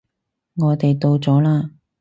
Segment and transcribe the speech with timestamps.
[0.55, 1.69] 我哋到咗喇